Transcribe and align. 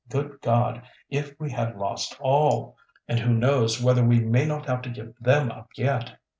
Good 0.09 0.41
God! 0.41 0.81
if 1.11 1.39
we 1.39 1.51
had 1.51 1.77
lost 1.77 2.19
all! 2.19 2.75
And 3.07 3.19
who 3.19 3.35
knows 3.35 3.79
whether 3.83 4.03
we 4.03 4.19
may 4.19 4.47
not 4.47 4.65
have 4.65 4.81
to 4.81 4.89
give 4.89 5.13
them 5.19 5.51
up 5.51 5.69
yet." 5.77 6.17